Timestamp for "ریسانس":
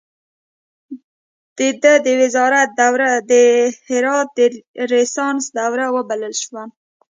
4.93-5.43